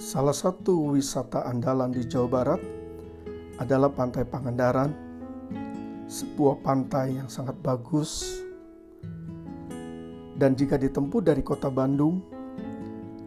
Salah 0.00 0.32
satu 0.32 0.96
wisata 0.96 1.44
andalan 1.44 1.92
di 1.92 2.08
Jawa 2.08 2.24
Barat 2.24 2.56
adalah 3.60 3.92
Pantai 3.92 4.24
Pangandaran, 4.24 4.96
sebuah 6.08 6.64
pantai 6.64 7.20
yang 7.20 7.28
sangat 7.28 7.60
bagus. 7.60 8.40
Dan 10.40 10.56
jika 10.56 10.80
ditempuh 10.80 11.20
dari 11.20 11.44
kota 11.44 11.68
Bandung, 11.68 12.24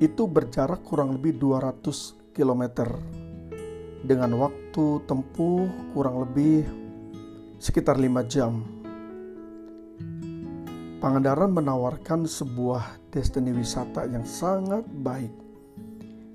itu 0.01 0.25
berjarak 0.25 0.81
kurang 0.81 1.13
lebih 1.13 1.38
200 1.38 2.33
km 2.33 2.89
dengan 4.01 4.33
waktu 4.41 5.05
tempuh 5.05 5.69
kurang 5.93 6.25
lebih 6.25 6.65
sekitar 7.61 8.01
5 8.01 8.17
jam. 8.25 8.65
Pangandaran 10.97 11.53
menawarkan 11.53 12.25
sebuah 12.25 13.13
destinasi 13.13 13.62
wisata 13.62 14.09
yang 14.09 14.26
sangat 14.26 14.90
baik 14.90 15.52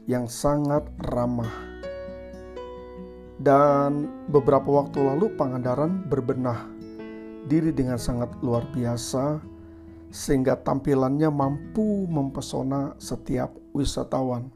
yang 0.08 0.24
sangat 0.24 0.88
ramah. 1.12 1.52
Dan 3.38 4.10
beberapa 4.32 4.82
waktu 4.82 4.98
lalu 5.04 5.36
Pangandaran 5.36 6.02
berbenah 6.08 6.66
diri 7.46 7.70
dengan 7.70 8.00
sangat 8.00 8.32
luar 8.42 8.66
biasa 8.72 9.38
sehingga 10.08 10.56
tampilannya 10.58 11.28
mampu 11.28 12.08
mempesona 12.08 12.96
setiap 12.96 13.52
wisatawan. 13.76 14.48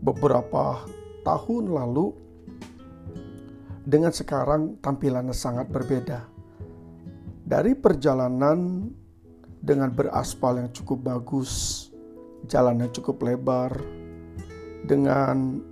Beberapa 0.00 0.86
tahun 1.26 1.68
lalu 1.68 2.14
dengan 3.82 4.14
sekarang 4.14 4.78
tampilannya 4.78 5.34
sangat 5.34 5.66
berbeda. 5.68 6.30
Dari 7.42 7.74
perjalanan 7.74 8.88
dengan 9.58 9.90
beraspal 9.90 10.62
yang 10.62 10.70
cukup 10.70 11.02
bagus, 11.02 11.86
jalan 12.46 12.86
yang 12.86 12.90
cukup 12.94 13.20
lebar, 13.26 14.01
dengan 14.86 15.62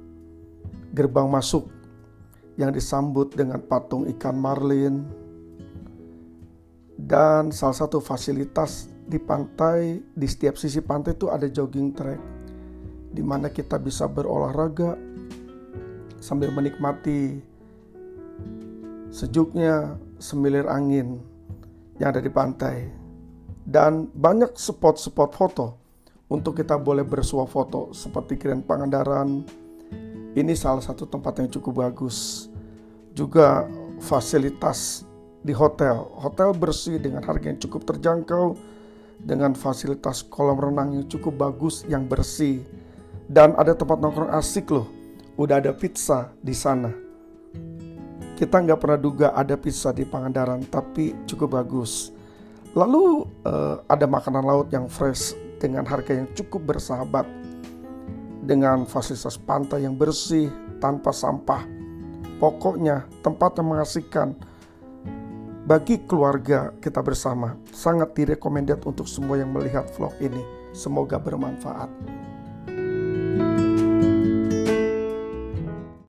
gerbang 0.95 1.27
masuk 1.31 1.71
yang 2.59 2.75
disambut 2.75 3.33
dengan 3.35 3.63
patung 3.63 4.07
ikan 4.17 4.37
marlin 4.37 5.07
dan 7.01 7.49
salah 7.51 7.75
satu 7.75 7.99
fasilitas 7.99 8.93
di 9.09 9.17
pantai 9.17 9.99
di 10.15 10.27
setiap 10.29 10.55
sisi 10.61 10.79
pantai 10.85 11.17
itu 11.17 11.33
ada 11.33 11.49
jogging 11.49 11.91
track 11.97 12.21
di 13.11 13.23
mana 13.25 13.51
kita 13.51 13.81
bisa 13.81 14.07
berolahraga 14.07 14.95
sambil 16.21 16.53
menikmati 16.55 17.43
sejuknya 19.11 19.99
semilir 20.23 20.71
angin 20.71 21.19
yang 21.99 22.15
ada 22.15 22.23
di 22.23 22.31
pantai. 22.31 22.87
Dan 23.61 24.09
banyak 24.17 24.57
spot-spot 24.57 25.31
foto 25.37 25.80
untuk 26.31 26.63
kita 26.63 26.79
boleh 26.79 27.03
bersuah 27.03 27.45
foto 27.45 27.91
seperti 27.91 28.39
Grand 28.39 28.63
Pangandaran. 28.63 29.43
Ini 30.31 30.55
salah 30.55 30.81
satu 30.81 31.11
tempat 31.11 31.43
yang 31.43 31.51
cukup 31.51 31.83
bagus. 31.83 32.47
Juga 33.11 33.67
fasilitas 33.99 35.03
di 35.43 35.51
hotel. 35.51 36.07
Hotel 36.23 36.55
bersih 36.55 37.03
dengan 37.03 37.27
harga 37.27 37.51
yang 37.51 37.59
cukup 37.59 37.83
terjangkau 37.83 38.55
dengan 39.21 39.59
fasilitas 39.59 40.23
kolam 40.23 40.57
renang 40.57 40.97
yang 40.97 41.07
cukup 41.11 41.35
bagus 41.37 41.83
yang 41.91 42.07
bersih 42.07 42.63
dan 43.27 43.53
ada 43.59 43.75
tempat 43.75 43.99
nongkrong 43.99 44.31
asik 44.31 44.71
loh. 44.71 44.87
Udah 45.35 45.59
ada 45.59 45.75
pizza 45.75 46.31
di 46.39 46.55
sana. 46.55 46.95
Kita 48.39 48.57
nggak 48.57 48.81
pernah 48.81 48.97
duga 48.97 49.35
ada 49.37 49.59
pizza 49.59 49.93
di 49.93 50.07
Pangandaran, 50.07 50.65
tapi 50.65 51.13
cukup 51.29 51.61
bagus. 51.61 52.15
Lalu 52.73 53.27
uh, 53.45 53.83
ada 53.85 54.07
makanan 54.07 54.47
laut 54.47 54.71
yang 54.73 54.89
fresh 54.89 55.37
dengan 55.61 55.85
harga 55.85 56.17
yang 56.17 56.27
cukup 56.33 56.75
bersahabat, 56.75 57.29
dengan 58.41 58.89
fasilitas 58.89 59.37
pantai 59.37 59.85
yang 59.85 59.95
bersih 59.95 60.49
tanpa 60.81 61.13
sampah. 61.13 61.63
Pokoknya 62.41 63.05
tempat 63.21 63.61
yang 63.61 63.77
mengasihkan 63.77 64.33
bagi 65.69 66.01
keluarga 66.09 66.73
kita 66.81 67.05
bersama. 67.05 67.55
Sangat 67.71 68.17
direkomendasi 68.17 68.89
untuk 68.89 69.05
semua 69.05 69.37
yang 69.37 69.53
melihat 69.53 69.87
vlog 69.95 70.17
ini. 70.19 70.41
Semoga 70.73 71.21
bermanfaat. 71.21 72.20